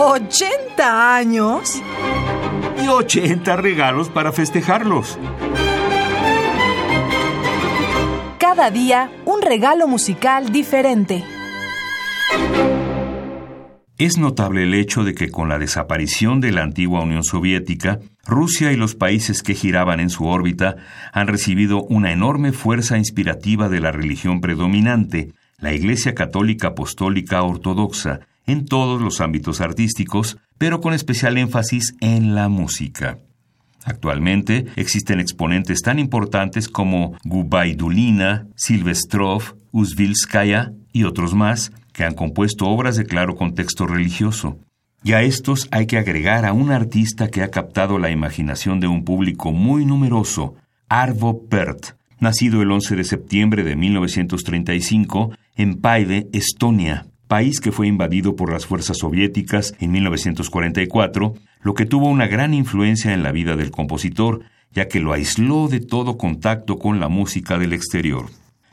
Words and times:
¿80 0.00 0.80
años? 0.80 1.82
Y 2.82 2.88
80 2.88 3.54
regalos 3.56 4.08
para 4.08 4.32
festejarlos. 4.32 5.18
Cada 8.38 8.70
día 8.70 9.12
un 9.26 9.42
regalo 9.42 9.86
musical 9.86 10.52
diferente. 10.52 11.22
Es 13.98 14.16
notable 14.16 14.62
el 14.62 14.72
hecho 14.72 15.04
de 15.04 15.12
que 15.12 15.30
con 15.30 15.50
la 15.50 15.58
desaparición 15.58 16.40
de 16.40 16.52
la 16.52 16.62
antigua 16.62 17.02
Unión 17.02 17.22
Soviética, 17.22 17.98
Rusia 18.24 18.72
y 18.72 18.76
los 18.76 18.94
países 18.94 19.42
que 19.42 19.54
giraban 19.54 20.00
en 20.00 20.08
su 20.08 20.24
órbita 20.24 20.76
han 21.12 21.26
recibido 21.26 21.82
una 21.82 22.10
enorme 22.10 22.52
fuerza 22.52 22.96
inspirativa 22.96 23.68
de 23.68 23.80
la 23.80 23.92
religión 23.92 24.40
predominante, 24.40 25.34
la 25.58 25.74
Iglesia 25.74 26.14
Católica 26.14 26.68
Apostólica 26.68 27.42
Ortodoxa, 27.42 28.20
en 28.50 28.66
todos 28.66 29.00
los 29.00 29.20
ámbitos 29.20 29.60
artísticos, 29.60 30.38
pero 30.58 30.80
con 30.80 30.92
especial 30.92 31.38
énfasis 31.38 31.94
en 32.00 32.34
la 32.34 32.48
música. 32.48 33.18
Actualmente 33.84 34.66
existen 34.76 35.20
exponentes 35.20 35.82
tan 35.82 35.98
importantes 35.98 36.68
como 36.68 37.16
Gubaidulina, 37.24 38.46
Silvestrov, 38.56 39.56
Uzvilskaya 39.72 40.72
y 40.92 41.04
otros 41.04 41.34
más 41.34 41.72
que 41.92 42.04
han 42.04 42.14
compuesto 42.14 42.66
obras 42.66 42.96
de 42.96 43.06
claro 43.06 43.36
contexto 43.36 43.86
religioso. 43.86 44.58
Y 45.02 45.12
a 45.12 45.22
estos 45.22 45.68
hay 45.70 45.86
que 45.86 45.96
agregar 45.96 46.44
a 46.44 46.52
un 46.52 46.72
artista 46.72 47.28
que 47.28 47.42
ha 47.42 47.50
captado 47.50 47.98
la 47.98 48.10
imaginación 48.10 48.80
de 48.80 48.86
un 48.86 49.04
público 49.04 49.52
muy 49.52 49.86
numeroso, 49.86 50.56
Arvo 50.88 51.46
Pärt, 51.48 51.94
nacido 52.18 52.60
el 52.60 52.70
11 52.70 52.96
de 52.96 53.04
septiembre 53.04 53.64
de 53.64 53.76
1935 53.76 55.32
en 55.56 55.80
Paide, 55.80 56.28
Estonia, 56.32 57.06
país 57.30 57.60
que 57.60 57.70
fue 57.70 57.86
invadido 57.86 58.34
por 58.34 58.52
las 58.52 58.66
fuerzas 58.66 58.98
soviéticas 58.98 59.72
en 59.78 59.92
1944, 59.92 61.34
lo 61.62 61.74
que 61.74 61.86
tuvo 61.86 62.08
una 62.08 62.26
gran 62.26 62.52
influencia 62.52 63.14
en 63.14 63.22
la 63.22 63.30
vida 63.30 63.54
del 63.54 63.70
compositor, 63.70 64.40
ya 64.72 64.88
que 64.88 64.98
lo 64.98 65.12
aisló 65.12 65.68
de 65.68 65.78
todo 65.78 66.18
contacto 66.18 66.80
con 66.80 66.98
la 66.98 67.08
música 67.08 67.56
del 67.56 67.72
exterior. 67.72 68.26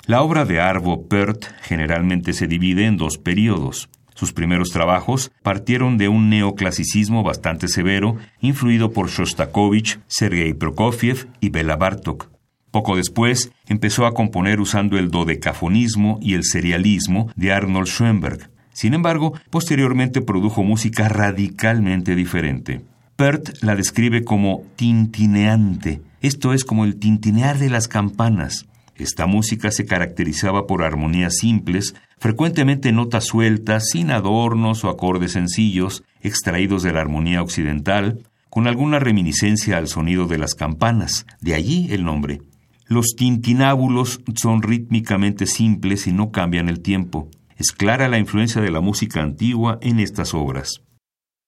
La 0.07 0.23
obra 0.23 0.43
de 0.43 0.59
Arvo 0.59 1.07
Pärt 1.07 1.45
generalmente 1.61 2.33
se 2.33 2.47
divide 2.47 2.87
en 2.87 2.97
dos 2.97 3.19
periodos. 3.19 3.89
Sus 4.15 4.33
primeros 4.33 4.71
trabajos 4.71 5.31
partieron 5.43 5.99
de 5.99 6.07
un 6.07 6.31
neoclasicismo 6.31 7.21
bastante 7.21 7.67
severo, 7.67 8.17
influido 8.41 8.91
por 8.91 9.09
Shostakovich, 9.09 9.99
Sergei 10.07 10.55
Prokofiev 10.55 11.27
y 11.41 11.49
Bela 11.49 11.75
Bartok. 11.75 12.36
Poco 12.77 12.95
después 12.95 13.51
empezó 13.65 14.05
a 14.05 14.13
componer 14.13 14.59
usando 14.59 14.99
el 14.99 15.09
dodecafonismo 15.09 16.19
y 16.21 16.35
el 16.35 16.43
serialismo 16.43 17.27
de 17.35 17.51
Arnold 17.51 17.87
Schoenberg. 17.87 18.51
Sin 18.71 18.93
embargo, 18.93 19.33
posteriormente 19.49 20.21
produjo 20.21 20.61
música 20.61 21.09
radicalmente 21.09 22.13
diferente. 22.13 22.81
Pert 23.15 23.63
la 23.63 23.75
describe 23.75 24.23
como 24.23 24.61
tintineante, 24.75 26.01
esto 26.21 26.53
es 26.53 26.63
como 26.63 26.85
el 26.85 26.97
tintinear 26.97 27.57
de 27.57 27.71
las 27.71 27.87
campanas. 27.87 28.67
Esta 28.95 29.25
música 29.25 29.71
se 29.71 29.87
caracterizaba 29.87 30.67
por 30.67 30.83
armonías 30.83 31.37
simples, 31.37 31.95
frecuentemente 32.19 32.91
notas 32.91 33.25
sueltas, 33.25 33.89
sin 33.89 34.11
adornos 34.11 34.83
o 34.83 34.89
acordes 34.89 35.31
sencillos, 35.31 36.03
extraídos 36.21 36.83
de 36.83 36.93
la 36.93 37.01
armonía 37.01 37.41
occidental, 37.41 38.19
con 38.51 38.67
alguna 38.67 38.99
reminiscencia 38.99 39.77
al 39.79 39.87
sonido 39.87 40.27
de 40.27 40.37
las 40.37 40.53
campanas, 40.53 41.25
de 41.41 41.55
allí 41.55 41.87
el 41.91 42.03
nombre. 42.03 42.41
Los 42.87 43.15
tintinábulos 43.17 44.21
son 44.35 44.61
rítmicamente 44.61 45.45
simples 45.45 46.07
y 46.07 46.13
no 46.13 46.31
cambian 46.31 46.69
el 46.69 46.81
tiempo. 46.81 47.29
Es 47.57 47.71
clara 47.71 48.07
la 48.07 48.17
influencia 48.17 48.61
de 48.61 48.71
la 48.71 48.81
música 48.81 49.21
antigua 49.21 49.77
en 49.81 49.99
estas 49.99 50.33
obras. 50.33 50.81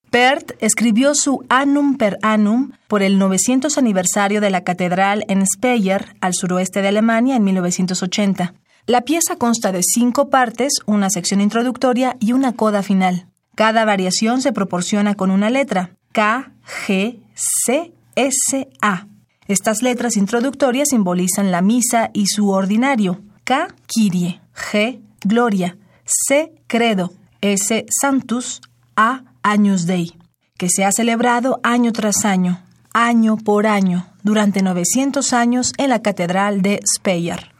Pert 0.09 0.53
escribió 0.59 1.13
su 1.13 1.45
Annum 1.49 1.95
per 1.95 2.17
Annum 2.23 2.71
por 2.87 3.03
el 3.03 3.19
900 3.19 3.77
aniversario 3.77 4.41
de 4.41 4.49
la 4.49 4.63
catedral 4.63 5.23
en 5.27 5.45
Speyer, 5.45 6.15
al 6.19 6.33
suroeste 6.33 6.81
de 6.81 6.87
Alemania, 6.87 7.35
en 7.35 7.43
1980. 7.43 8.55
La 8.87 9.01
pieza 9.01 9.35
consta 9.35 9.71
de 9.71 9.81
cinco 9.83 10.29
partes, 10.29 10.79
una 10.87 11.11
sección 11.11 11.41
introductoria 11.41 12.17
y 12.19 12.33
una 12.33 12.53
coda 12.53 12.81
final. 12.81 13.27
Cada 13.53 13.85
variación 13.85 14.41
se 14.41 14.51
proporciona 14.51 15.13
con 15.13 15.29
una 15.29 15.51
letra, 15.51 15.91
K, 16.11 16.53
G, 16.87 17.19
C, 17.35 17.93
S, 18.15 18.67
A. 18.81 19.05
Estas 19.49 19.81
letras 19.81 20.15
introductorias 20.15 20.89
simbolizan 20.89 21.49
la 21.49 21.63
misa 21.63 22.11
y 22.13 22.27
su 22.27 22.51
ordinario. 22.51 23.19
K, 23.43 23.69
Kyrie, 23.87 24.41
G, 24.53 25.01
Gloria, 25.25 25.75
C, 26.05 26.53
Credo, 26.67 27.13
S, 27.41 27.83
Santus, 27.89 28.61
A, 28.95 29.23
Agnus 29.41 29.87
Dei, 29.87 30.13
que 30.55 30.69
se 30.69 30.85
ha 30.85 30.91
celebrado 30.91 31.59
año 31.63 31.91
tras 31.93 32.25
año, 32.25 32.61
año 32.93 33.37
por 33.37 33.65
año, 33.65 34.05
durante 34.21 34.61
900 34.61 35.33
años 35.33 35.73
en 35.79 35.89
la 35.89 36.03
Catedral 36.03 36.61
de 36.61 36.81
Speyer. 36.85 37.51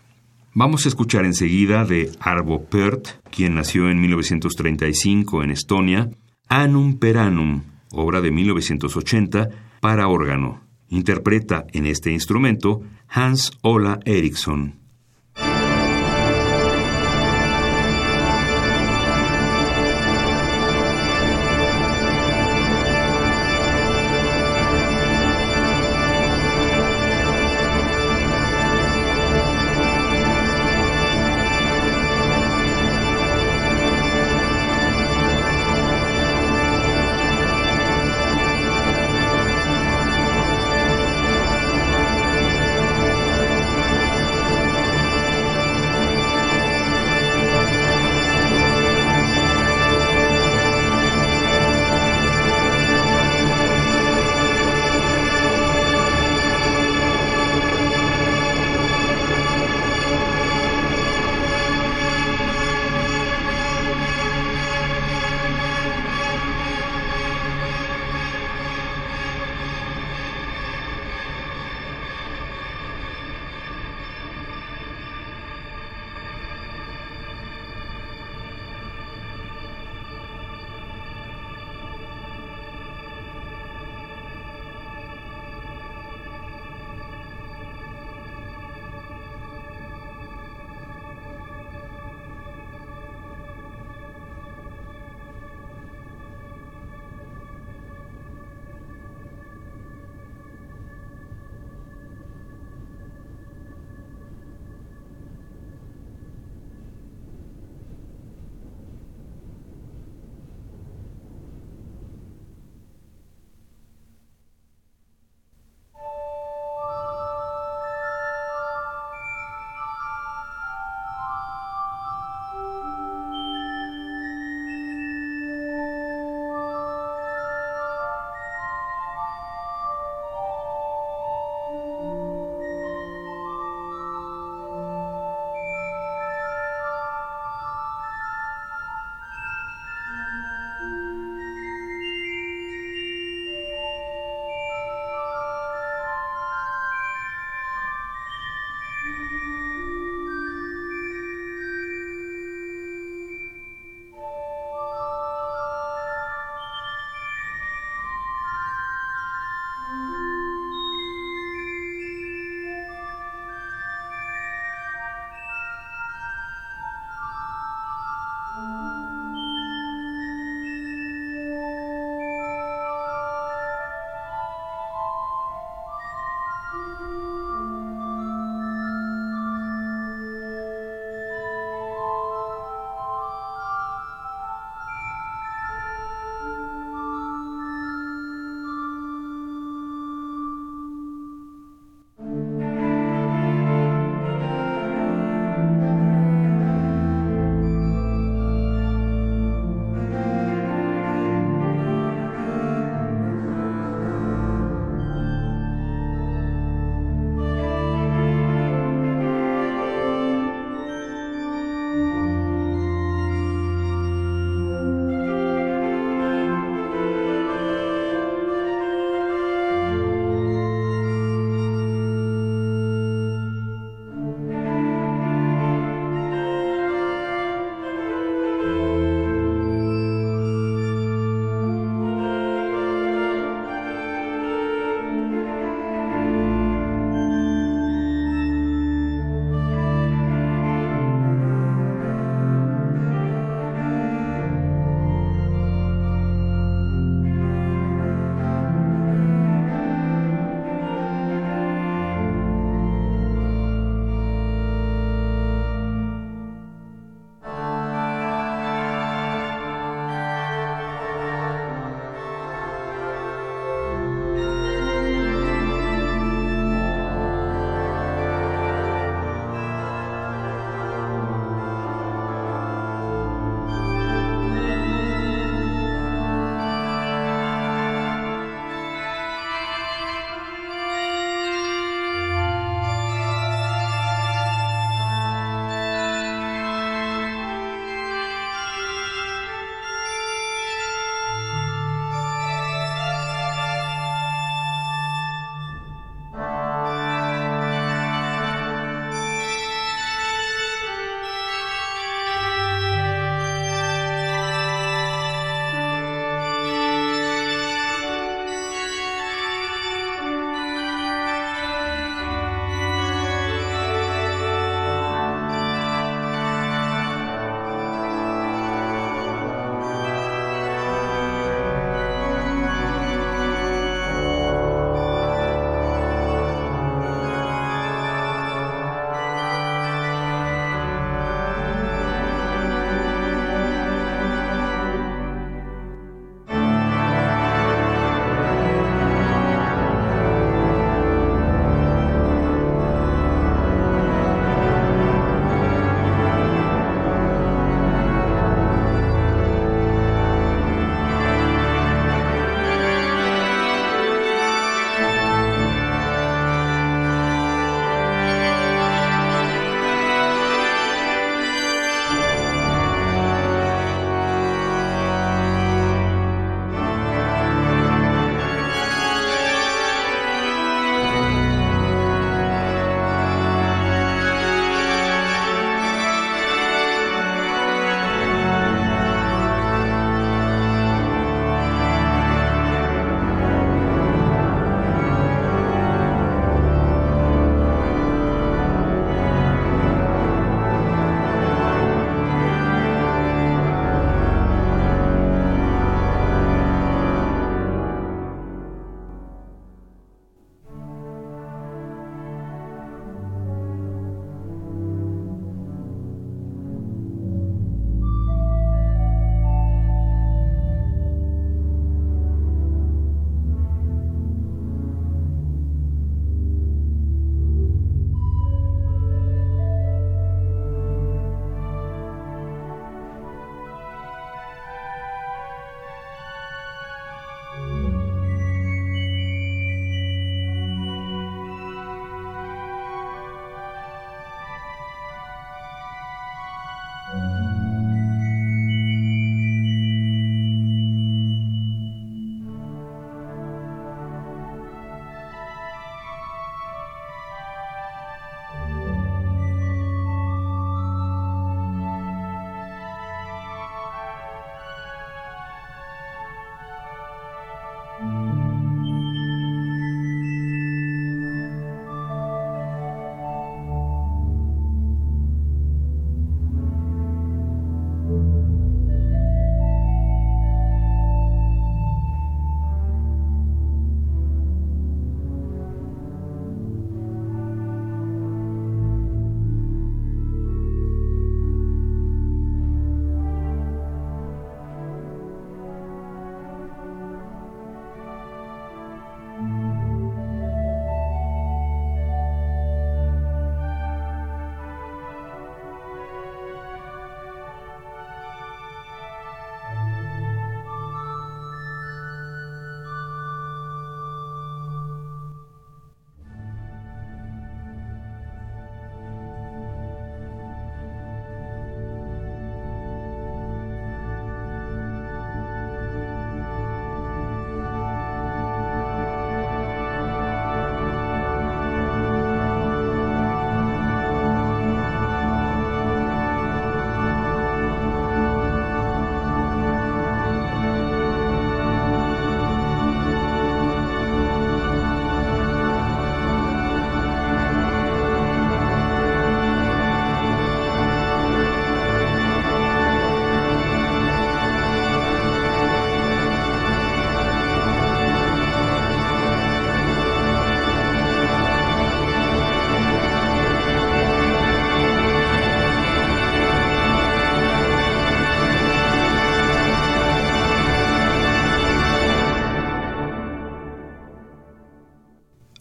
Vamos 0.54 0.86
a 0.86 0.90
escuchar 0.90 1.26
enseguida 1.26 1.86
de 1.86 2.12
Arvo 2.20 2.66
Pärt, 2.66 3.08
quien 3.32 3.56
nació 3.56 3.90
en 3.90 4.00
1935 4.00 5.42
en 5.42 5.50
Estonia, 5.50 6.10
Annum 6.50 7.00
per 7.00 7.18
Annum, 7.18 7.64
obra 7.90 8.22
de 8.22 8.30
1980 8.30 9.50
para 9.82 10.08
órgano. 10.08 10.69
Interpreta 10.90 11.66
en 11.72 11.86
este 11.86 12.12
instrumento 12.12 12.82
Hans 13.08 13.52
Ola 13.62 14.00
Eriksson. 14.06 14.89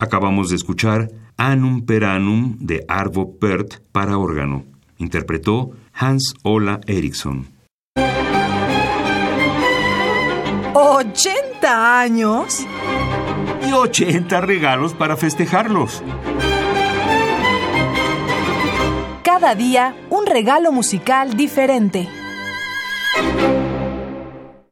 Acabamos 0.09 0.49
de 0.49 0.57
escuchar 0.57 1.11
Anum 1.37 1.85
per 1.85 2.05
Annum 2.05 2.57
de 2.61 2.83
Arvo 2.89 3.37
Pärt 3.39 3.75
para 3.93 4.17
órgano. 4.17 4.65
Interpretó 4.97 5.73
Hans 5.93 6.33
Ola 6.43 6.81
Eriksson. 6.87 7.47
¿80 10.73 11.63
años? 12.01 12.67
Y 13.69 13.73
80 13.73 14.41
regalos 14.41 14.95
para 14.95 15.19
festejarlos. 15.19 16.03
Cada 19.23 19.55
día 19.55 19.95
un 20.09 20.25
regalo 20.25 20.73
musical 20.73 21.37
diferente. 21.37 22.09